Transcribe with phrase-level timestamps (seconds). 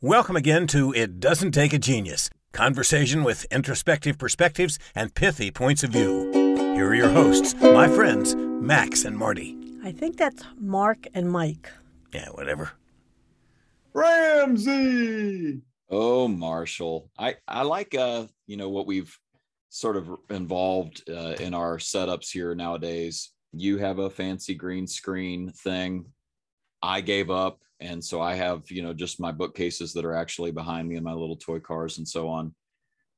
[0.00, 5.82] Welcome again to It Doesn't Take a Genius conversation with introspective perspectives and pithy points
[5.82, 6.30] of view.
[6.76, 9.56] Here are your hosts, my friends, Max and Marty.
[9.82, 11.68] I think that's Mark and Mike.
[12.14, 12.70] Yeah, whatever.
[13.92, 15.62] Ramsey.
[15.90, 17.10] Oh, Marshall.
[17.18, 19.12] I, I like, uh, you know, what we've
[19.68, 23.32] sort of involved uh, in our setups here nowadays.
[23.52, 26.04] You have a fancy green screen thing.
[26.82, 27.60] I gave up.
[27.80, 31.04] And so I have, you know, just my bookcases that are actually behind me and
[31.04, 32.54] my little toy cars and so on.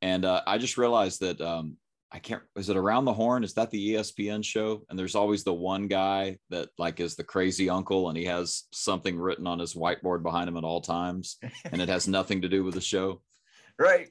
[0.02, 1.76] And uh, I just realized that um,
[2.12, 3.44] I can't, is it Around the Horn?
[3.44, 4.82] Is that the ESPN show?
[4.88, 8.64] And there's always the one guy that like is the crazy uncle and he has
[8.72, 11.38] something written on his whiteboard behind him at all times.
[11.64, 13.22] And it has nothing to do with the show.
[13.78, 14.08] Right.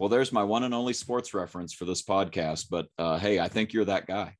[0.00, 2.66] Well, there's my one and only sports reference for this podcast.
[2.68, 4.34] But uh, hey, I think you're that guy.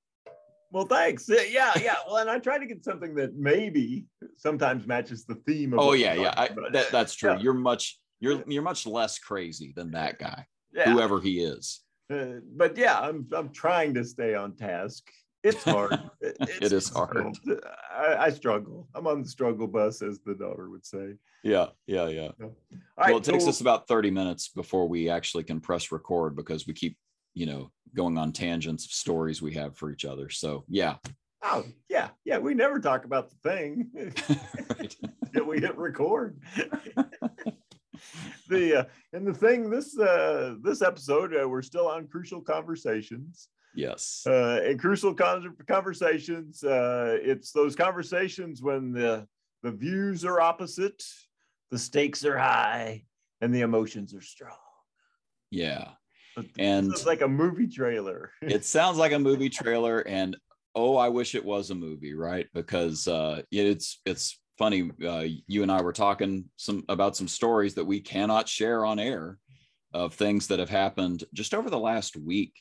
[0.73, 1.29] Well, thanks.
[1.29, 1.97] Yeah, yeah.
[2.07, 4.07] Well, and I try to get something that maybe
[4.37, 5.73] sometimes matches the theme.
[5.73, 6.35] Of oh yeah, yeah.
[6.37, 7.33] I, that, that's true.
[7.33, 7.39] Yeah.
[7.39, 10.93] You're much you're you're much less crazy than that guy, Yeah.
[10.93, 11.81] whoever he is.
[12.13, 15.05] Uh, but yeah, I'm I'm trying to stay on task.
[15.43, 15.93] It's hard.
[16.21, 17.37] It- it's is hard.
[17.95, 18.89] I, I struggle.
[18.95, 21.15] I'm on the struggle bus, as the daughter would say.
[21.45, 22.31] Yeah, yeah, yeah.
[22.41, 22.51] All
[22.99, 26.67] well, it takes so- us about 30 minutes before we actually can press record because
[26.67, 26.97] we keep,
[27.37, 30.31] you know, going on tangents of stories we have for each other.
[30.31, 30.97] So yeah.
[31.43, 32.39] Oh yeah, yeah.
[32.39, 33.91] We never talk about the thing.
[35.35, 36.41] Yeah, we hit record.
[38.49, 43.49] the uh, and the thing this uh, this episode uh, we're still on crucial conversations.
[43.75, 44.23] Yes.
[44.27, 49.27] Uh, in crucial con- conversations, uh, it's those conversations when the
[49.63, 51.03] the views are opposite,
[51.71, 53.05] the stakes are high,
[53.43, 54.57] and the emotions are strong.
[55.51, 55.91] Yeah.
[56.59, 58.31] And- it's like a movie trailer.
[58.43, 60.37] It sounds like a movie trailer and
[60.75, 62.47] oh, I wish it was a movie, right?
[62.55, 67.75] Because uh it's it's funny uh you and I were talking some about some stories
[67.75, 69.39] that we cannot share on air
[69.93, 72.53] of things that have happened just over the last week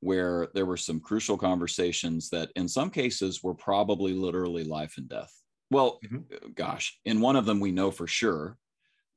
[0.00, 5.08] where there were some crucial conversations that in some cases were probably literally life and
[5.08, 5.32] death.
[5.70, 6.54] Well, Mhm.
[6.56, 8.58] gosh, in one of them we know for sure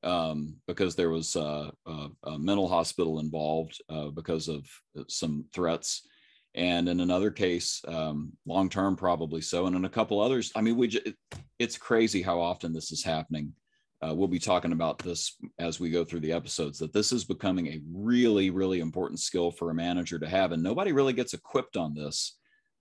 [0.04, 4.66] um, because there was uh, a, a mental hospital involved uh, because of
[5.08, 6.08] some threats.
[6.54, 9.66] And in another case, um, long term, probably so.
[9.66, 11.14] And in a couple others, I mean, we j-
[11.60, 13.54] it's crazy how often this is happening.
[14.02, 17.26] Uh, we'll be talking about this as we go through the episodes that this is
[17.26, 20.52] becoming a really, really important skill for a manager to have.
[20.52, 22.38] And nobody really gets equipped on this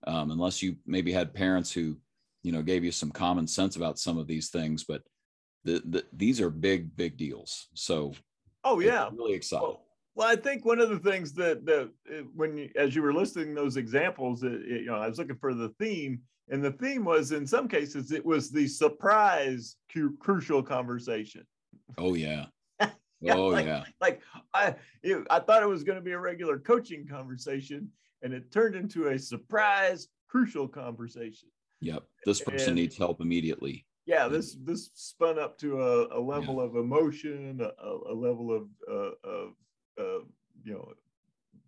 [0.07, 1.97] um, unless you maybe had parents who,
[2.43, 4.83] you know, gave you some common sense about some of these things.
[4.83, 5.01] But
[5.65, 7.67] the, the, these are big, big deals.
[7.73, 8.13] So
[8.63, 9.09] oh yeah.
[9.11, 9.63] really excited.
[9.63, 9.81] Well,
[10.15, 13.13] well, I think one of the things that that uh, when you, as you were
[13.13, 16.71] listing those examples, it, it- you know, I was looking for the theme, and the
[16.71, 21.45] theme was in some cases it was the surprise cu- crucial conversation.
[21.97, 22.45] Oh yeah.
[23.21, 23.83] Yeah, oh like- yeah.
[24.01, 24.21] Like
[24.53, 27.89] I, it, I thought it was going to be a regular coaching conversation,
[28.21, 31.49] and it turned into a surprise crucial conversation.
[31.81, 32.03] Yep.
[32.25, 33.85] This person and- needs help immediately.
[34.05, 38.67] Yeah, this this spun up to a, a level of emotion, a, a level of
[38.89, 39.49] uh, of
[39.99, 40.25] uh,
[40.63, 40.93] you know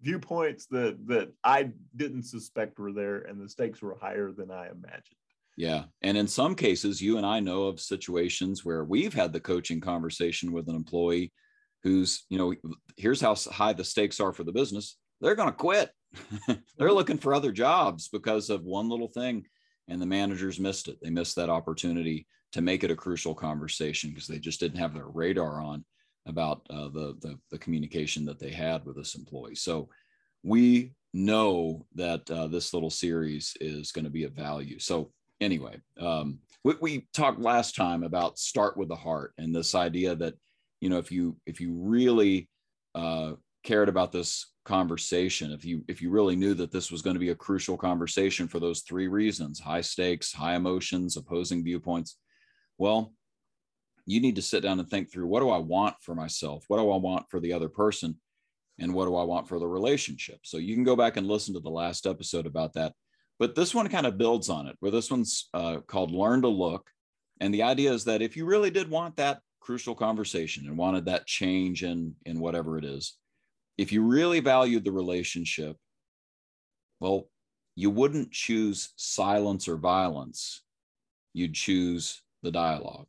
[0.01, 4.69] viewpoints that that I didn't suspect were there, and the stakes were higher than I
[4.69, 5.17] imagined.
[5.57, 5.85] Yeah.
[6.03, 9.81] And in some cases, you and I know of situations where we've had the coaching
[9.81, 11.33] conversation with an employee
[11.83, 12.53] who's, you know,
[12.95, 14.97] here's how high the stakes are for the business.
[15.19, 15.89] They're going to quit.
[16.77, 19.45] They're looking for other jobs because of one little thing.
[19.87, 20.97] And the managers missed it.
[21.01, 24.93] They missed that opportunity to make it a crucial conversation because they just didn't have
[24.93, 25.85] their radar on
[26.25, 29.55] about uh, the, the the communication that they had with this employee.
[29.55, 29.89] So
[30.43, 34.77] we know that uh, this little series is going to be of value.
[34.79, 35.11] So
[35.41, 40.15] anyway, um, we, we talked last time about start with the heart and this idea
[40.15, 40.35] that
[40.81, 42.49] you know if you if you really
[42.95, 43.33] uh,
[43.67, 47.19] cared about this conversation, if you if you really knew that this was going to
[47.19, 52.17] be a crucial conversation for those three reasons: high stakes, high emotions, opposing viewpoints.
[52.77, 53.13] Well,
[54.05, 56.63] you need to sit down and think through what do I want for myself?
[56.69, 58.15] What do I want for the other person?
[58.79, 60.39] And what do I want for the relationship?
[60.43, 62.93] So you can go back and listen to the last episode about that.
[63.39, 66.47] But this one kind of builds on it, where this one's uh, called Learn to
[66.47, 66.89] Look.
[67.41, 71.05] And the idea is that if you really did want that crucial conversation and wanted
[71.05, 73.17] that change in, in whatever it is,
[73.77, 75.77] if you really valued the relationship,
[76.99, 77.29] well,
[77.75, 80.63] you wouldn't choose silence or violence.
[81.33, 83.07] You'd choose the dialogue.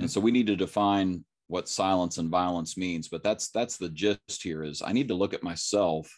[0.00, 3.08] And so we need to define what silence and violence means.
[3.08, 6.10] But that's that's the gist here is I need to look at myself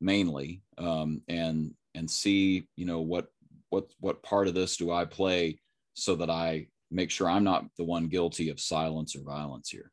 [0.00, 3.28] mainly um, and and see you know what
[3.70, 5.60] what what part of this do I play
[5.94, 9.90] so that I make sure I'm not the one guilty of silence or violence here.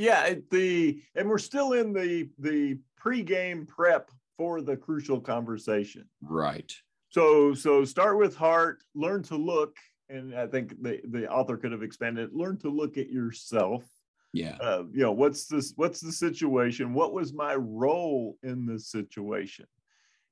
[0.00, 6.06] Yeah, the and we're still in the the pregame prep for the crucial conversation.
[6.22, 6.72] Right.
[7.10, 9.76] So so start with heart, learn to look,
[10.08, 12.30] and I think the the author could have expanded.
[12.32, 13.84] Learn to look at yourself.
[14.32, 14.56] Yeah.
[14.58, 15.74] Uh, you know what's this?
[15.76, 16.94] What's the situation?
[16.94, 19.66] What was my role in this situation?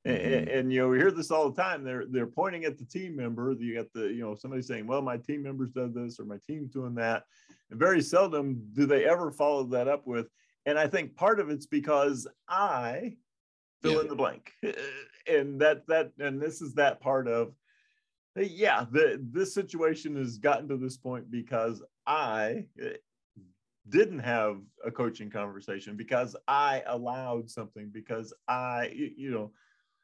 [0.06, 0.32] Mm-hmm.
[0.32, 1.82] And, and, you know we hear this all the time.
[1.82, 3.54] They're they're pointing at the team member.
[3.58, 6.38] You got the you know somebody saying, "Well, my team members done this or my
[6.46, 7.24] team's doing that."
[7.70, 10.28] And very seldom do they ever follow that up with.
[10.66, 13.16] And I think part of it's because I
[13.82, 14.00] fill yeah.
[14.00, 14.52] in the blank,
[15.26, 17.52] and that that and this is that part of
[18.36, 22.92] yeah the this situation has gotten to this point because I eh,
[23.88, 29.52] didn't have a coaching conversation because I allowed something because I you know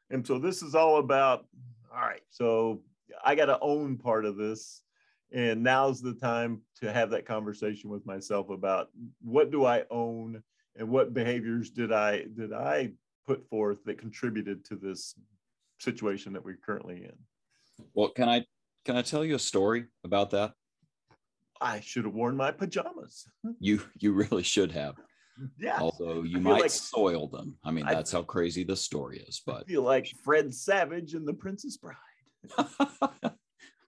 [0.09, 1.45] and so this is all about
[1.93, 2.81] all right so
[3.23, 4.81] I got to own part of this.
[5.31, 8.89] And now's the time to have that conversation with myself about
[9.21, 10.41] what do i own
[10.77, 12.91] and what behaviors did i did i
[13.25, 15.15] put forth that contributed to this
[15.79, 17.15] situation that we're currently in?
[17.95, 18.45] Well can i
[18.85, 20.53] can i tell you a story about that?
[21.59, 23.27] I should have worn my pajamas.
[23.59, 24.95] You you really should have
[25.59, 25.79] yeah.
[25.79, 27.57] Although you might like, soil them.
[27.63, 31.13] I mean that's I, how crazy the story is but I feel like fred savage
[31.13, 31.95] and the princess bride.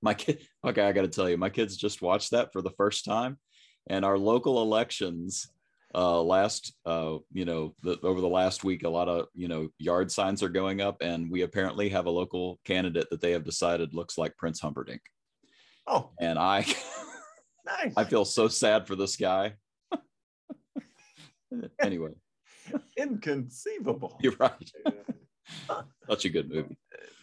[0.01, 2.71] My kid okay i got to tell you my kids just watched that for the
[2.71, 3.39] first time
[3.87, 5.49] and our local elections
[5.95, 9.69] uh last uh you know the, over the last week a lot of you know
[9.79, 13.43] yard signs are going up and we apparently have a local candidate that they have
[13.43, 15.01] decided looks like prince humperdinck.
[15.87, 16.11] Oh.
[16.19, 16.59] And i
[17.65, 17.93] nice.
[17.97, 19.53] i feel so sad for this guy
[21.81, 22.11] anyway
[22.97, 24.71] inconceivable you're right
[26.09, 26.77] such a good movie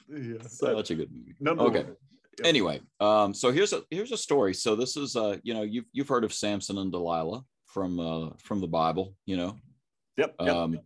[0.09, 1.97] yeah, such a good movie okay one.
[2.38, 2.49] Yep.
[2.49, 4.55] Anyway, um, so here's a here's a story.
[4.55, 8.31] So this is uh, you know, you've you've heard of Samson and Delilah from uh
[8.41, 9.56] from the Bible, you know.
[10.17, 10.35] Yep.
[10.41, 10.55] yep.
[10.55, 10.81] Um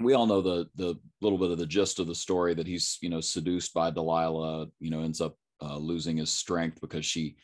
[0.00, 2.98] we all know the the little bit of the gist of the story that he's
[3.00, 7.36] you know seduced by Delilah, you know, ends up uh, losing his strength because she,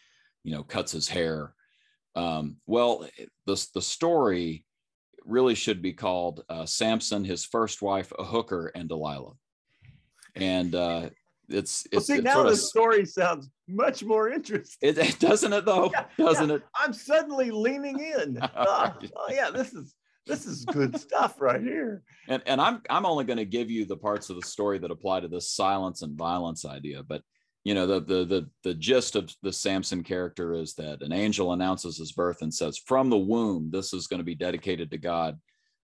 [0.43, 1.55] you know, cuts his hair.
[2.17, 3.07] Um, well,
[3.47, 4.65] the the story
[5.25, 9.35] really should be called uh, Samson, his first wife, a hooker, and Delilah.
[10.35, 11.11] And uh,
[11.49, 14.89] it's, it's well, see now the story sounds much more interesting.
[14.89, 15.91] It, it doesn't it though?
[15.93, 16.57] Yeah, doesn't yeah.
[16.57, 16.63] it?
[16.75, 18.39] I'm suddenly leaning in.
[18.57, 19.95] oh, oh, yeah, this is
[20.27, 22.03] this is good stuff right here.
[22.29, 24.91] And and I'm I'm only going to give you the parts of the story that
[24.91, 27.23] apply to this silence and violence idea, but
[27.65, 31.53] you know the the the the gist of the Samson character is that an angel
[31.53, 34.99] announces his birth and says, "From the womb, this is going to be dedicated to
[34.99, 35.39] God.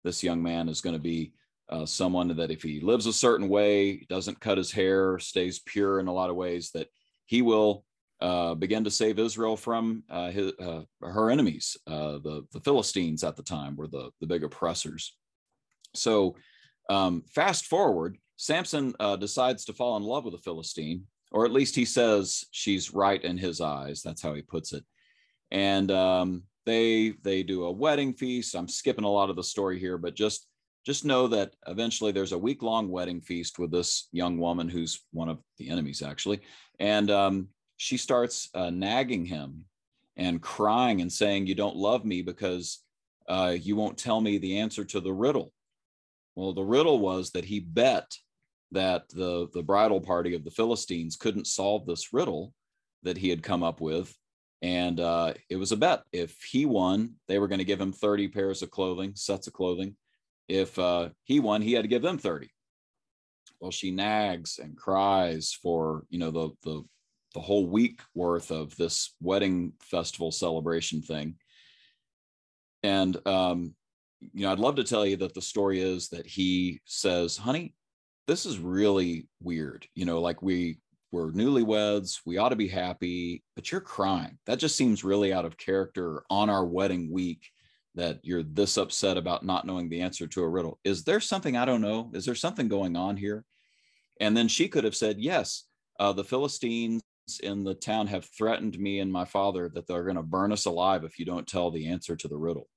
[0.04, 1.32] This young man is going to be
[1.68, 5.98] uh, someone that if he lives a certain way, doesn't cut his hair, stays pure
[5.98, 6.88] in a lot of ways, that
[7.26, 7.84] he will
[8.20, 11.76] uh, begin to save Israel from uh, his, uh, her enemies.
[11.86, 15.16] Uh, the, the Philistines at the time were the, the big oppressors.
[15.94, 16.36] So,
[16.90, 21.52] um, fast forward, Samson uh, decides to fall in love with a Philistine, or at
[21.52, 24.00] least he says she's right in his eyes.
[24.02, 24.84] That's how he puts it.
[25.50, 28.54] And um, they they do a wedding feast.
[28.54, 30.46] I'm skipping a lot of the story here, but just
[30.86, 35.00] just know that eventually there's a week long wedding feast with this young woman who's
[35.12, 36.40] one of the enemies actually
[36.78, 37.48] and um,
[37.78, 39.64] she starts uh, nagging him
[40.16, 42.82] and crying and saying you don't love me because
[43.28, 45.52] uh, you won't tell me the answer to the riddle
[46.34, 48.06] well the riddle was that he bet
[48.74, 52.52] that the the bridal party of the philistines couldn't solve this riddle
[53.02, 54.14] that he had come up with
[54.62, 57.92] and uh, it was a bet if he won they were going to give him
[57.92, 59.96] 30 pairs of clothing sets of clothing
[60.48, 62.50] if uh, he won, he had to give them 30.
[63.60, 66.84] Well, she nags and cries for, you know, the, the,
[67.34, 71.36] the whole week worth of this wedding festival celebration thing.
[72.82, 73.74] And, um,
[74.20, 77.74] you know, I'd love to tell you that the story is that he says, honey,
[78.26, 79.86] this is really weird.
[79.94, 80.78] You know, like we,
[81.12, 84.38] we're newlyweds, we ought to be happy, but you're crying.
[84.46, 87.50] That just seems really out of character on our wedding week
[87.94, 90.78] that you're this upset about not knowing the answer to a riddle.
[90.84, 92.10] Is there something I don't know?
[92.14, 93.44] Is there something going on here?
[94.20, 95.64] And then she could have said, Yes,
[96.00, 97.02] uh, the Philistines
[97.42, 100.66] in the town have threatened me and my father that they're going to burn us
[100.66, 102.68] alive if you don't tell the answer to the riddle.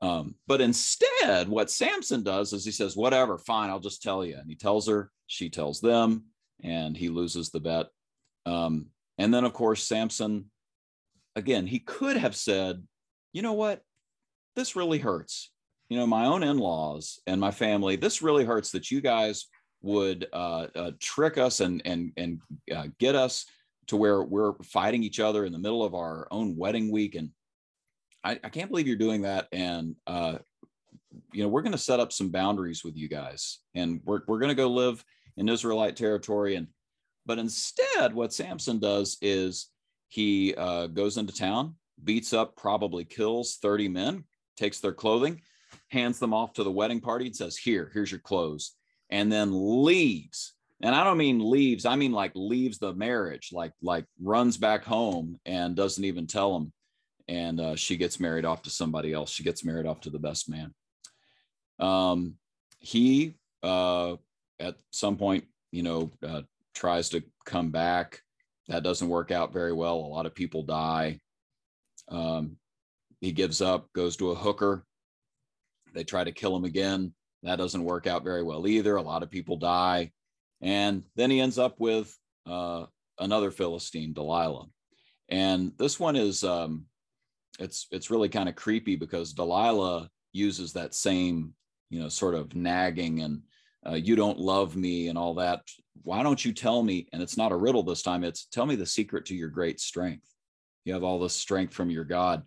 [0.00, 4.36] Um, but instead, what Samson does is he says, Whatever, fine, I'll just tell you.
[4.36, 6.24] And he tells her, she tells them,
[6.62, 7.86] and he loses the bet.
[8.46, 8.86] Um,
[9.18, 10.46] and then, of course, Samson,
[11.36, 12.82] again, he could have said,
[13.32, 13.82] you know what?
[14.56, 15.50] This really hurts.
[15.88, 19.46] You know, my own in laws and my family, this really hurts that you guys
[19.80, 22.40] would uh, uh, trick us and, and, and
[22.74, 23.46] uh, get us
[23.86, 27.14] to where we're fighting each other in the middle of our own wedding week.
[27.14, 27.30] And
[28.24, 29.48] I, I can't believe you're doing that.
[29.52, 30.38] And, uh,
[31.32, 34.38] you know, we're going to set up some boundaries with you guys and we're, we're
[34.38, 35.04] going to go live
[35.36, 36.56] in Israelite territory.
[36.56, 36.68] And,
[37.26, 39.70] but instead, what Samson does is
[40.08, 44.24] he uh, goes into town, beats up, probably kills 30 men,
[44.56, 45.40] takes their clothing,
[45.88, 48.74] hands them off to the wedding party and says, Here, here's your clothes,
[49.10, 50.54] and then leaves.
[50.80, 54.84] And I don't mean leaves, I mean like leaves the marriage, like like runs back
[54.84, 56.72] home and doesn't even tell them.
[57.28, 59.30] And uh, she gets married off to somebody else.
[59.30, 60.74] She gets married off to the best man.
[61.78, 62.34] Um,
[62.78, 64.16] he uh,
[64.58, 66.42] at some point, you know, uh,
[66.74, 68.22] tries to come back.
[68.68, 69.96] That doesn't work out very well.
[69.96, 71.20] A lot of people die.
[72.08, 72.56] Um,
[73.20, 74.84] he gives up, goes to a hooker.
[75.94, 77.14] They try to kill him again.
[77.42, 78.96] That doesn't work out very well either.
[78.96, 80.12] A lot of people die.
[80.60, 82.16] And then he ends up with
[82.46, 82.86] uh,
[83.18, 84.66] another Philistine, Delilah.
[85.28, 86.86] And this one is um,
[87.58, 91.54] it's it's really kind of creepy because Delilah uses that same
[91.90, 93.42] you know sort of nagging and
[93.86, 95.60] uh, you don't love me and all that.
[96.02, 97.08] Why don't you tell me?
[97.12, 98.24] And it's not a riddle this time.
[98.24, 100.26] It's tell me the secret to your great strength.
[100.84, 102.42] You have all this strength from your God.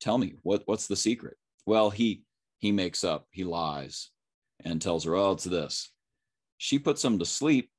[0.00, 1.36] Tell me what what's the secret?
[1.66, 2.22] Well, he
[2.58, 3.26] he makes up.
[3.30, 4.10] He lies
[4.64, 5.90] and tells her, "Oh, it's this."
[6.58, 7.70] She puts him to sleep,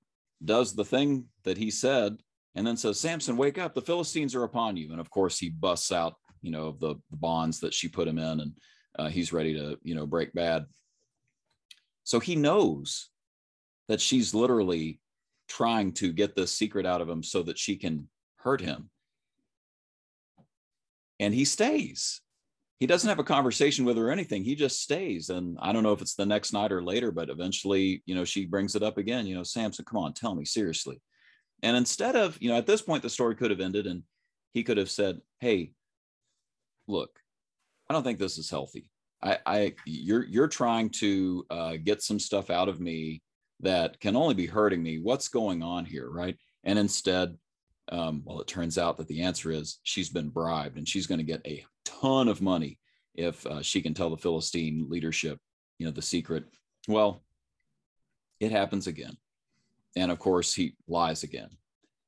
[0.43, 2.17] does the thing that he said,
[2.55, 3.73] and then says, "Samson, wake up!
[3.73, 7.17] The Philistines are upon you." And of course, he busts out, you know, the, the
[7.17, 8.51] bonds that she put him in, and
[8.97, 10.65] uh, he's ready to, you know, break bad.
[12.03, 13.09] So he knows
[13.87, 14.99] that she's literally
[15.47, 18.89] trying to get this secret out of him so that she can hurt him.
[21.19, 22.21] And he stays.
[22.79, 24.43] He doesn't have a conversation with her or anything.
[24.43, 25.29] He just stays.
[25.29, 28.25] And I don't know if it's the next night or later, but eventually, you know,
[28.25, 29.27] she brings it up again.
[29.27, 30.99] You know, Samson, come on, tell me seriously.
[31.63, 34.03] And instead of, you know, at this point, the story could have ended and
[34.53, 35.73] he could have said, Hey,
[36.87, 37.19] look,
[37.89, 38.89] I don't think this is healthy.
[39.23, 43.21] I, I you're you're trying to uh, get some stuff out of me
[43.59, 44.97] that can only be hurting me.
[44.99, 46.35] What's going on here, right?
[46.63, 47.37] And instead,
[47.91, 51.19] um, well, it turns out that the answer is she's been bribed, and she's going
[51.19, 52.79] to get a ton of money
[53.15, 55.37] if uh, she can tell the Philistine leadership,
[55.77, 56.45] you know, the secret.
[56.87, 57.23] Well,
[58.39, 59.17] it happens again,
[59.95, 61.49] and of course he lies again,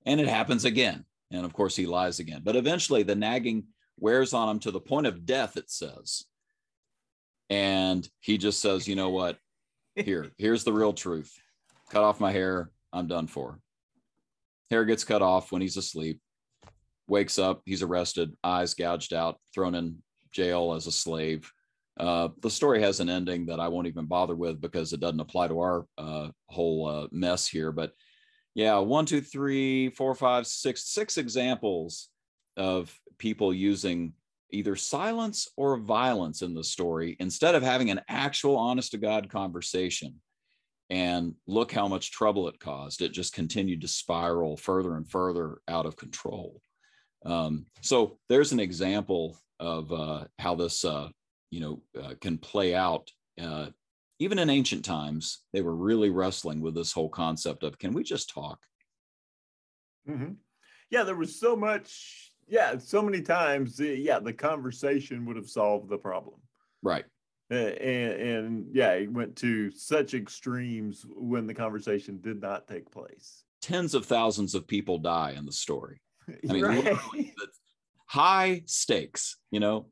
[0.05, 2.41] and it happens again, and of course he lies again.
[2.43, 3.65] But eventually, the nagging
[3.99, 5.57] wears on him to the point of death.
[5.57, 6.25] It says
[7.53, 9.37] and he just says, you know what?
[9.95, 11.31] Here, here's the real truth.
[11.91, 12.71] Cut off my hair.
[12.91, 13.59] I'm done for.
[14.71, 16.19] Hair gets cut off when he's asleep.
[17.07, 19.97] Wakes up, he's arrested, eyes gouged out, thrown in
[20.31, 21.51] jail as a slave.
[21.99, 25.19] Uh, the story has an ending that I won't even bother with because it doesn't
[25.19, 27.71] apply to our uh, whole uh, mess here.
[27.71, 27.93] But
[28.55, 32.09] yeah, one, two, three, four, five, six, six examples
[32.57, 34.13] of people using
[34.51, 39.29] either silence or violence in the story instead of having an actual honest to God
[39.29, 40.21] conversation.
[40.89, 43.01] And look how much trouble it caused.
[43.01, 46.61] It just continued to spiral further and further out of control.
[47.25, 51.09] Um, so there's an example of uh, how this, uh,
[51.53, 53.11] you know, uh, can play out.
[53.39, 53.67] Uh,
[54.19, 58.03] even in ancient times, they were really wrestling with this whole concept of can we
[58.03, 58.59] just talk?
[60.09, 60.33] Mm-hmm.
[60.89, 65.89] Yeah, there was so much yeah, so many times, yeah, the conversation would have solved
[65.89, 66.39] the problem.
[66.81, 67.05] Right.
[67.49, 73.43] And, and, yeah, it went to such extremes when the conversation did not take place.
[73.61, 76.01] Tens of thousands of people die in the story.
[76.49, 76.97] I mean, right.
[78.07, 79.87] high stakes, you know,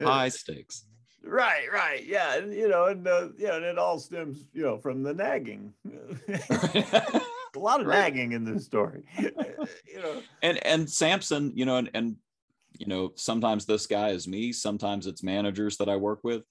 [0.00, 0.84] high stakes.
[1.22, 4.78] Right, right, yeah, and you know, and uh, yeah, and it all stems, you know,
[4.78, 5.74] from the nagging.
[7.56, 8.14] a lot of right.
[8.14, 12.16] nagging in this story you know and and samson you know and, and
[12.78, 16.42] you know sometimes this guy is me sometimes it's managers that i work with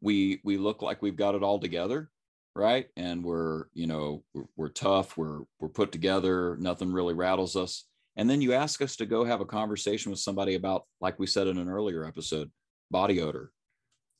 [0.00, 2.10] we we look like we've got it all together
[2.54, 7.56] right and we're you know we're, we're tough we're we're put together nothing really rattles
[7.56, 7.84] us
[8.16, 11.26] and then you ask us to go have a conversation with somebody about like we
[11.26, 12.50] said in an earlier episode
[12.90, 13.52] body odor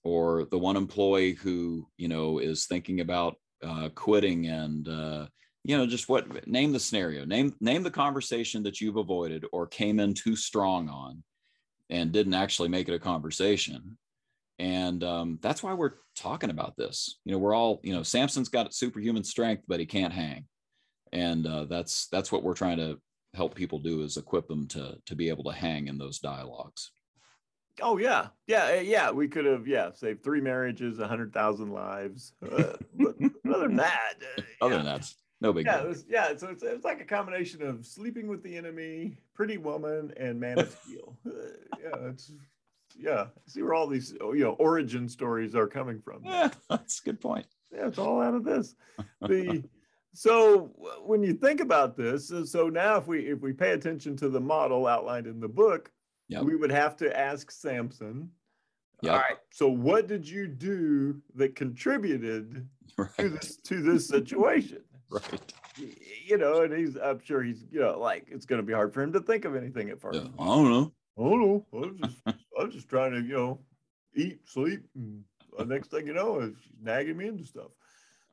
[0.07, 5.27] or the one employee who you know is thinking about uh, quitting and uh,
[5.65, 7.25] you know just what name the scenario.
[7.25, 11.25] Name name the conversation that you've avoided or came in too strong on
[11.91, 13.99] and didn't actually make it a conversation.
[14.59, 17.19] And um, that's why we're talking about this.
[17.25, 20.45] You know we're all you know samson's got superhuman strength but he can't hang.
[21.13, 23.01] And uh, that's that's what we're trying to
[23.35, 26.93] help people do is equip them to to be able to hang in those dialogues
[27.83, 31.71] oh yeah yeah eh, yeah we could have yeah saved three marriages a hundred thousand
[31.73, 33.15] lives uh, but
[33.53, 34.83] other than that uh, other yeah.
[34.83, 35.85] than that no big yeah, deal.
[35.85, 36.37] It was, yeah.
[36.37, 40.59] So it's, it's like a combination of sleeping with the enemy, pretty woman, and man
[40.59, 41.17] of steel.
[41.27, 42.33] Uh, yeah, it's
[42.99, 46.23] yeah, see where all these you know origin stories are coming from.
[46.25, 47.47] Yeah, that's a good point.
[47.73, 48.75] Yeah, it's all out of this.
[49.21, 49.63] The
[50.15, 50.71] so
[51.05, 54.41] when you think about this, so now if we if we pay attention to the
[54.41, 55.91] model outlined in the book,
[56.29, 56.43] Yep.
[56.43, 58.31] we would have to ask Samson.
[59.03, 59.13] Yep.
[59.13, 59.37] All right.
[59.53, 62.67] So what did you do that contributed
[63.19, 64.81] to this to this situation?
[65.09, 65.53] Right.
[66.27, 68.93] You know, and he's I'm sure he's you know like it's going to be hard
[68.93, 70.19] for him to think of anything at first.
[70.21, 70.93] Yeah, I don't know.
[71.17, 71.67] I don't know.
[71.73, 73.61] I was just I was just trying to you know
[74.17, 75.23] eat, sleep, and
[75.59, 77.71] the next thing you know, it's nagging me into stuff.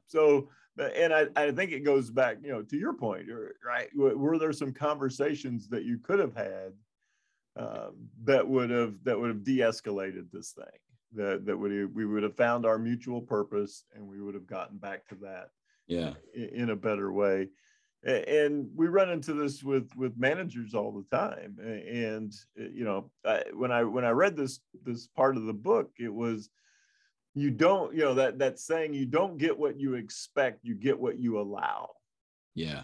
[0.08, 3.90] So, and I, I think it goes back, you know, to your point, er, right?
[3.96, 6.74] Were were there some conversations that you could have had
[7.56, 10.66] um, that would have that would have de-escalated this thing?
[11.14, 14.48] That that would have, we would have found our mutual purpose, and we would have
[14.48, 15.50] gotten back to that
[15.88, 16.14] Yeah.
[16.36, 17.50] i- in a better way
[18.06, 23.10] and we run into this with with managers all the time and uh, you know
[23.24, 26.50] I, when i when i read this this part of the book it was
[27.34, 31.00] you don't you know that that saying you don't get what you expect you get
[31.00, 31.92] what you allow
[32.56, 32.84] Yeah.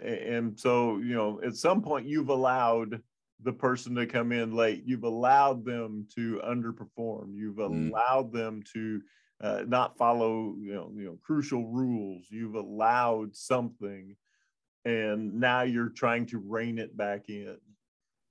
[0.00, 3.02] And so you know at some point you've allowed
[3.44, 4.82] the person to come in late.
[4.86, 7.34] You've allowed them to underperform.
[7.36, 7.90] You've Mm.
[7.90, 9.02] allowed them to
[9.40, 12.26] uh, not follow you know you know crucial rules.
[12.30, 14.16] You've allowed something
[14.86, 17.58] and now you're trying to rein it back in.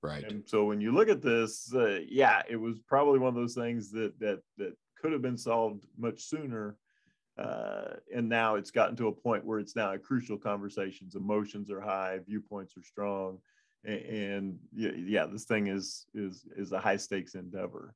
[0.02, 0.24] Right.
[0.24, 3.54] and so when you look at this uh, yeah it was probably one of those
[3.54, 6.76] things that that that could have been solved much sooner
[7.38, 11.16] uh, and now it's gotten to a point where it's now a crucial conversations.
[11.16, 13.38] Emotions are high viewpoints are strong
[13.84, 17.94] and, yeah, yeah this thing is is is a high stakes endeavor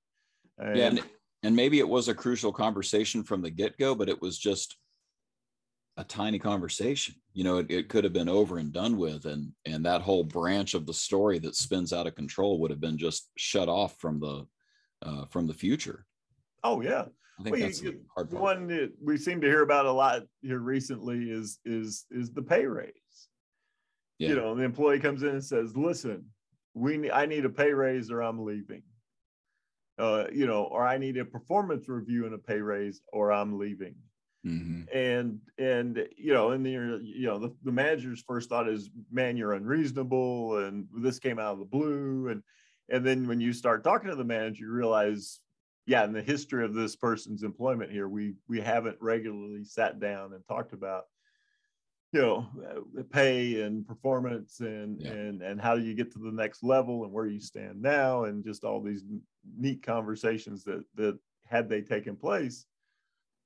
[0.59, 0.87] and, yeah.
[0.87, 1.03] And,
[1.45, 4.77] and maybe it was a crucial conversation from the get go, but it was just
[5.97, 7.15] a tiny conversation.
[7.33, 9.25] You know, it, it could have been over and done with.
[9.25, 12.81] And and that whole branch of the story that spins out of control would have
[12.81, 14.47] been just shut off from the
[15.03, 16.07] uh, from the future.
[16.65, 17.05] oh yeah
[17.39, 18.43] I think Well, you that's the hard part.
[18.43, 22.43] one that we seem to hear about a lot here recently is is is the
[22.43, 22.93] pay raise
[24.19, 24.31] Yeah.
[24.31, 26.25] you know the employee comes in and says listen
[26.75, 28.83] we i need a pay raise or i'm leaving
[29.99, 33.59] uh you know or i need a performance review and a pay raise or i'm
[33.59, 33.95] leaving
[34.47, 34.87] Mhm.
[34.95, 36.71] and and you know and the
[37.03, 41.55] you know the, the manager's first thought is man you're unreasonable and this came out
[41.55, 42.43] of the blue and
[42.89, 45.41] and then when you start talking to the manager you realize
[45.87, 50.33] yeah in the history of this person's employment here we we haven't regularly sat down
[50.33, 51.07] and talked about
[52.13, 55.11] you know uh, pay and performance and Yeah.
[55.11, 58.25] and and how do you get to the next level and where you stand now
[58.25, 59.05] and just all these
[59.57, 62.67] neat conversations that that had they taken place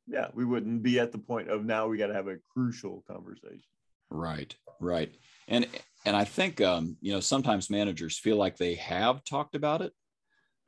[0.07, 3.05] yeah we wouldn't be at the point of now we got to have a crucial
[3.09, 3.69] conversation
[4.13, 5.15] Right, right.
[5.49, 5.67] And
[6.05, 9.93] and I think um, you know, sometimes managers feel like they have talked about it.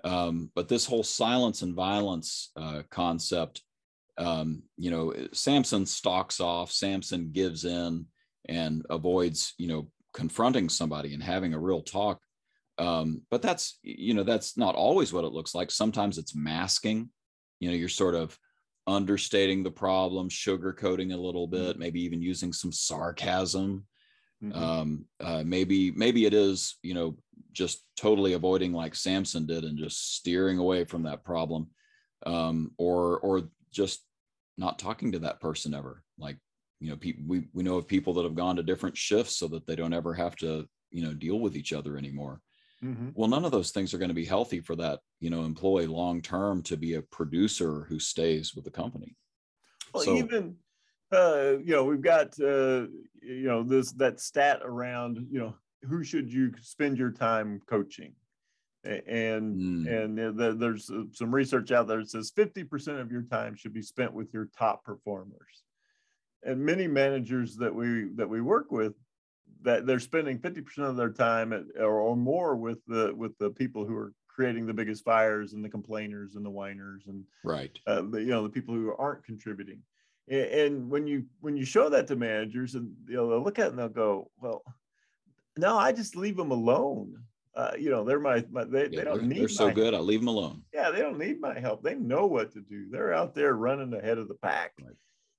[0.03, 3.63] Um, but this whole silence and violence uh, concept,
[4.19, 8.07] um, you know, Samson stalks off, Samson gives in
[8.49, 12.21] and avoids, you know, confronting somebody and having a real talk.
[12.79, 15.71] Um, but that's, you know, that's not always what it looks like.
[15.71, 17.11] Sometimes it's masking,
[17.61, 18.39] you know, you're sort of
[18.87, 23.87] understating the problem, sugarcoating a little bit, maybe even using some sarcasm.
[24.43, 24.57] Mhm.
[24.57, 27.17] Um, uh, maybe maybe it is you know
[27.53, 31.71] just totally avoiding like Samson did and just steering away from that problem,
[32.27, 34.05] um, or or just
[34.57, 36.03] not talking to that person ever.
[36.17, 36.39] Like
[36.81, 39.49] you know, people we we know of people that have gone to different shifts so
[39.49, 42.41] that they don't ever have to you know deal with each other anymore
[42.83, 43.13] Mhm.
[43.15, 45.87] well none of those things are going to be healthy for that you know employee
[45.87, 49.17] long term to be a producer who stays with the company
[49.95, 50.57] Well, So- even
[51.13, 52.87] uh, you know, we've got uh,
[53.23, 55.55] you know this that stat around you know
[55.89, 58.15] who should you spend your time coaching,
[58.85, 60.05] and Mm.
[60.05, 63.73] and the, there's uh, some research out there that says 50% of your time should
[63.73, 65.63] be spent with your top performers,
[66.43, 68.95] and many managers that we that we work with
[69.63, 73.51] that they're spending 50% of their time at, or, or more with the with the
[73.51, 77.79] people who are creating the biggest fires and the complainers and the whiners and right.
[77.87, 79.81] uh, the, you know the people who aren't contributing.
[80.29, 83.59] A- and when you when you show that to managers and you know they'll look
[83.59, 84.63] at it and they'll go well
[85.57, 87.23] no i just leave them alone
[87.57, 89.95] uh, you know they're my, my they, Yeah, they don't they're, need they're so good
[89.95, 90.63] i leave them alone.
[90.73, 91.83] Yeah they don't need my help.
[91.83, 92.89] They know what to do.
[92.91, 94.73] They're out there running ahead of the pack.
[94.83, 94.97] Right.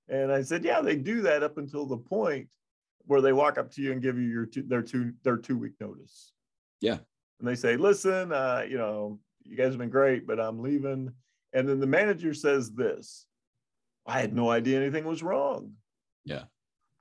[0.08, 2.48] and i said yeah they do that up until the point
[3.08, 5.58] where they walk up to you and give you your two, their two their two
[5.58, 6.32] week notice.
[6.82, 6.98] Yeah.
[7.40, 11.12] and they say listen uh, you know you guys have been great but i'm leaving.
[11.54, 13.28] And then the manager says this
[14.08, 15.74] i had no idea anything was wrong.
[16.24, 16.44] Yeah.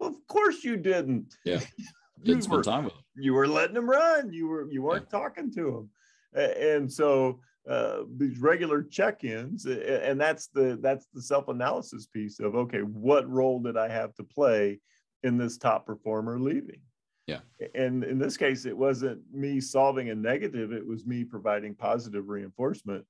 [0.00, 1.34] well of course you didn't.
[1.44, 1.60] Yeah.
[2.18, 4.32] you didn't were spend time with them you were letting them run.
[4.32, 5.88] You were you weren't talking to
[6.34, 12.54] them, and so uh, these regular check-ins, and that's the that's the self-analysis piece of
[12.54, 14.80] okay, what role did I have to play
[15.22, 16.80] in this top performer leaving?
[17.26, 17.40] Yeah.
[17.74, 22.28] And in this case, it wasn't me solving a negative; it was me providing positive
[22.28, 23.06] reinforcement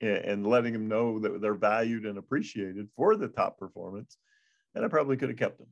[0.00, 4.16] and letting them know that they're valued and appreciated for the top performance.
[4.74, 5.66] And I probably could have kept them.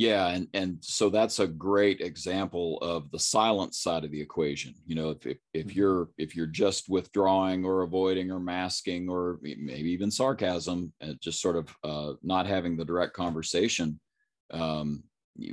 [0.00, 4.72] Yeah, and and so that's a great example of the silence side of the equation.
[4.86, 5.78] You know, if if, if mm-hmm.
[5.78, 11.42] you're if you're just withdrawing or avoiding or masking or maybe even sarcasm, and just
[11.42, 14.00] sort of uh, not having the direct conversation,
[14.52, 15.02] um,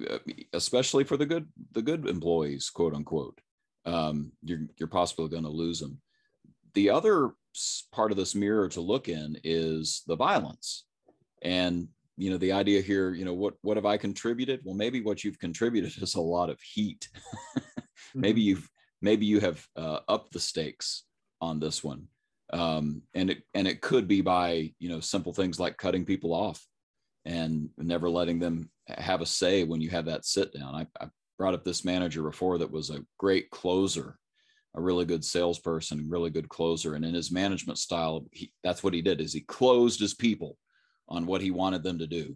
[0.10, 0.20] uh,
[0.54, 3.42] especially for the good the good employees, quote unquote,
[3.86, 6.00] um, you're you're possibly going to lose them.
[6.74, 7.32] The other
[7.92, 10.86] part of this mirror to look in is the violence,
[11.42, 14.62] and you know the idea here you know what what have i contributed?
[14.64, 17.08] Well maybe what you've contributed is a lot of heat.
[18.16, 18.48] Maybe mm-hmm.
[18.48, 18.70] you've
[19.02, 21.04] maybe you have uh, upped the stakes
[21.42, 22.08] on this one.
[22.54, 26.34] Um, and it and it could be by you know simple things like cutting people
[26.34, 26.66] off
[27.26, 30.74] and never letting them have a say when you have that sit down.
[30.74, 34.18] I, I brought up this manager before that was a great closer
[34.76, 36.94] a really good salesperson really good closer.
[36.94, 40.58] And in his management style he, that's what he did is he closed his people
[41.10, 42.36] on what he wanted them to do.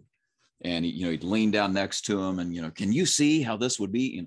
[0.64, 3.42] And you know, he'd lean down next to him and, you know, can you see
[3.42, 4.26] how this would be?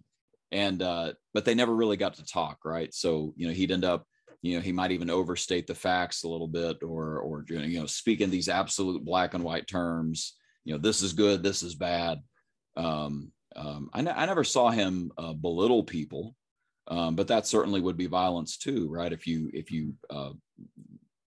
[0.51, 2.59] And, uh, but they never really got to talk.
[2.65, 2.93] Right.
[2.93, 4.05] So, you know, he'd end up,
[4.41, 7.87] you know, he might even overstate the facts a little bit or, or, you know,
[7.87, 11.75] speak in these absolute black and white terms, you know, this is good, this is
[11.75, 12.19] bad.
[12.77, 16.35] Um, um, I, I never saw him uh, belittle people,
[16.87, 19.13] um, but that certainly would be violence too, right?
[19.13, 20.33] If you, if you, uh,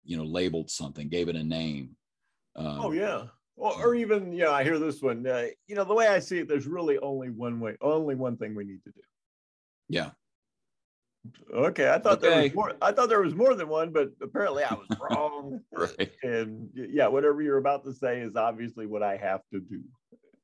[0.04, 1.96] you know, labeled something, gave it a name,
[2.56, 3.24] um, oh yeah.
[3.56, 5.26] Well, or even yeah, I hear this one.
[5.26, 8.36] Uh, you know, the way I see it, there's really only one way, only one
[8.36, 9.00] thing we need to do.
[9.88, 10.10] Yeah.
[11.54, 12.28] Okay, I thought okay.
[12.30, 12.72] there was more.
[12.80, 15.60] I thought there was more than one, but apparently I was wrong.
[15.72, 16.10] right.
[16.22, 19.82] And yeah, whatever you're about to say is obviously what I have to do.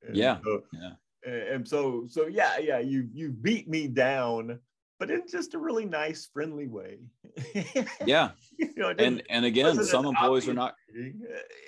[0.07, 0.38] And yeah.
[0.45, 0.90] So, yeah.
[1.33, 4.61] And so, so yeah, yeah, you you beat me down
[4.98, 6.98] but in just a really nice, friendly way.
[8.04, 8.30] yeah.
[8.59, 10.74] you know, and and again, some employees are not,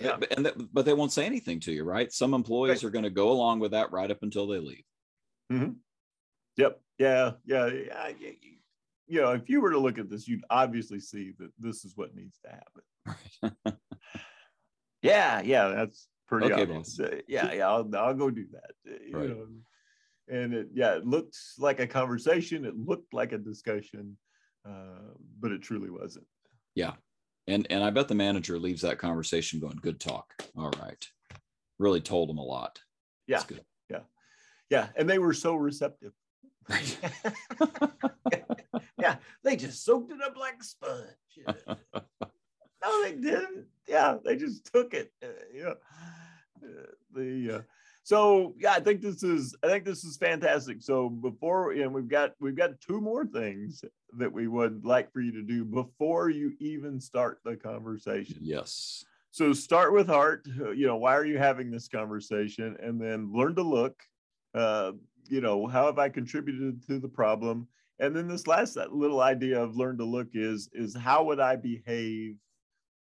[0.00, 0.16] yeah.
[0.36, 2.12] and but they won't say anything to you, right?
[2.12, 2.88] Some employees right.
[2.88, 4.84] are going to go along with that right up until they leave.
[5.52, 5.72] Mm-hmm.
[6.56, 6.80] Yep.
[6.98, 7.32] Yeah.
[7.46, 7.66] Yeah.
[7.66, 8.10] Yeah.
[9.06, 11.96] You know, if you were to look at this, you'd obviously see that this is
[11.96, 13.56] what needs to happen.
[13.64, 13.74] Right.
[15.02, 15.40] yeah.
[15.40, 15.68] Yeah.
[15.68, 17.00] That's pretty okay, obvious.
[17.00, 17.52] Uh, yeah.
[17.52, 17.68] Yeah.
[17.68, 18.72] I'll, I'll go do that.
[18.86, 19.28] Uh, you right.
[19.30, 19.46] know,
[20.30, 24.16] and it yeah it looked like a conversation it looked like a discussion
[24.68, 26.26] uh, but it truly wasn't.
[26.74, 26.92] Yeah
[27.46, 31.06] and and i bet the manager leaves that conversation going good talk all right.
[31.78, 32.80] Really told him a lot.
[33.26, 33.42] Yeah
[33.88, 34.00] yeah
[34.70, 36.12] yeah and they were so receptive.
[36.68, 36.98] Right
[39.00, 41.06] yeah they just soaked it up like sponge.
[42.80, 43.66] No they didn't.
[43.88, 45.74] Yeah they just took it uh, yeah
[46.62, 47.62] uh, the uh,
[48.08, 50.80] so yeah, I think this is I think this is fantastic.
[50.80, 53.84] So before and we've got we've got two more things
[54.16, 58.38] that we would like for you to do before you even start the conversation.
[58.40, 59.04] Yes.
[59.30, 60.46] So start with heart.
[60.46, 62.78] You know, why are you having this conversation?
[62.82, 64.02] And then learn to look.
[64.54, 64.92] Uh,
[65.28, 67.68] you know, how have I contributed to the problem?
[67.98, 71.40] And then this last that little idea of learn to look is is how would
[71.40, 72.36] I behave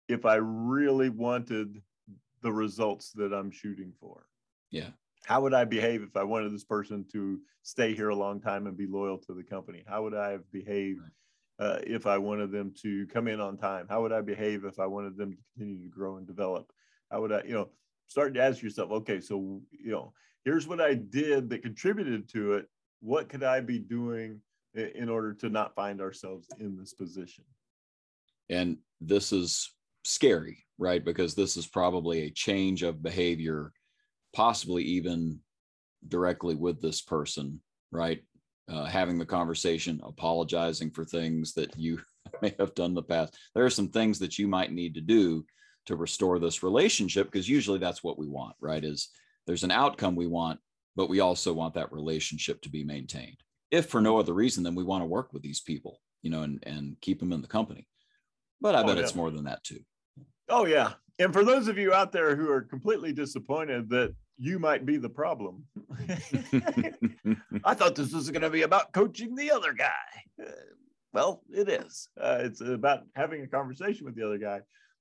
[0.06, 1.82] if I really wanted
[2.40, 4.26] the results that I'm shooting for?
[4.72, 4.88] Yeah.
[5.24, 8.66] How would I behave if I wanted this person to stay here a long time
[8.66, 9.84] and be loyal to the company?
[9.86, 11.02] How would I have behaved
[11.60, 13.86] uh, if I wanted them to come in on time?
[13.88, 16.72] How would I behave if I wanted them to continue to grow and develop?
[17.08, 17.68] How would I, you know,
[18.08, 20.12] start to ask yourself, okay, so, you know,
[20.44, 22.66] here's what I did that contributed to it.
[23.00, 24.40] What could I be doing
[24.74, 27.44] in order to not find ourselves in this position?
[28.48, 29.70] And this is
[30.04, 31.04] scary, right?
[31.04, 33.72] Because this is probably a change of behavior
[34.32, 35.40] possibly even
[36.08, 38.22] directly with this person, right?
[38.70, 42.00] Uh, having the conversation, apologizing for things that you
[42.42, 43.36] may have done in the past.
[43.54, 45.44] There are some things that you might need to do
[45.86, 48.84] to restore this relationship because usually that's what we want, right?
[48.84, 49.08] Is
[49.46, 50.60] there's an outcome we want,
[50.94, 53.36] but we also want that relationship to be maintained.
[53.70, 56.42] If for no other reason than we want to work with these people, you know,
[56.42, 57.88] and, and keep them in the company.
[58.60, 59.02] But I oh, bet yeah.
[59.02, 59.80] it's more than that too.
[60.48, 60.92] Oh, yeah.
[61.18, 64.96] And for those of you out there who are completely disappointed that you might be
[64.96, 65.64] the problem.
[67.64, 69.90] I thought this was going to be about coaching the other guy.
[70.40, 70.50] Uh,
[71.12, 72.08] well, it is.
[72.20, 74.60] Uh, it's about having a conversation with the other guy.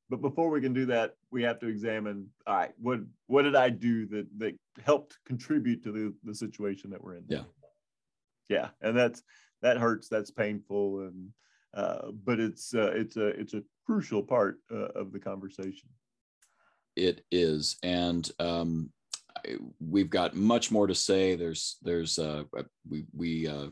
[0.10, 2.28] But before we can do that, we have to examine.
[2.46, 6.90] All right, what what did I do that that helped contribute to the the situation
[6.90, 7.24] that we're in?
[7.30, 7.44] Yeah,
[8.50, 9.24] yeah, and that's
[9.62, 10.10] that hurts.
[10.10, 11.30] That's painful, and
[11.74, 15.88] uh, but it's uh, it's a it's a crucial part uh, of the conversation.
[16.98, 18.92] It is, and um,
[19.80, 21.36] we've got much more to say.
[21.36, 22.44] There's there's uh,
[22.88, 23.68] we we uh,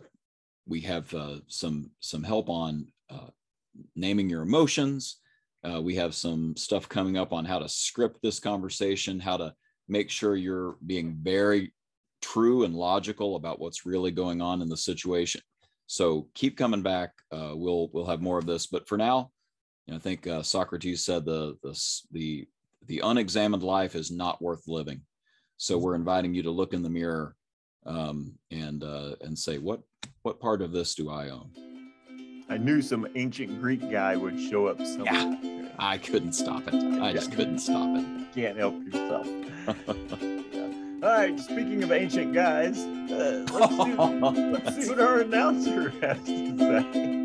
[0.67, 3.30] we have uh, some some help on uh,
[3.95, 5.17] naming your emotions.
[5.63, 9.54] Uh, we have some stuff coming up on how to script this conversation, how to
[9.89, 11.74] make sure you're being very
[12.22, 15.41] true and logical about what's really going on in the situation.
[15.88, 17.12] So keep coming back.
[17.32, 19.32] Uh, we'll we'll have more of this, but for now,
[19.88, 21.80] you know, I think uh, Socrates said the the
[22.12, 22.48] the
[22.86, 25.02] the unexamined life is not worth living.
[25.60, 27.36] So we're inviting you to look in the mirror
[27.86, 29.82] um, and uh, and say what
[30.22, 31.52] what part of this do I own?
[32.48, 35.13] I knew some ancient Greek guy would show up somewhere.
[35.13, 37.02] Yeah, I couldn't stop it.
[37.02, 38.34] I just couldn't stop it.
[38.34, 39.28] Can't help yourself.
[40.54, 40.72] yeah.
[41.04, 41.38] All right.
[41.38, 43.93] Speaking of ancient guys, uh, let's, see,
[44.63, 47.19] let's see what our announcer has to say.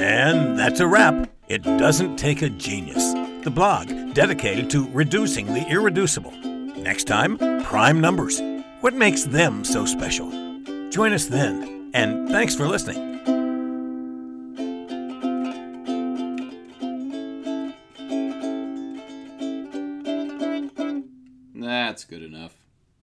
[0.00, 1.28] And that's a wrap.
[1.48, 6.32] It doesn't take a genius the blog dedicated to reducing the irreducible.
[6.76, 8.40] Next time, prime numbers.
[8.80, 10.30] What makes them so special?
[10.90, 13.12] Join us then, and thanks for listening.
[21.54, 22.61] That's good enough.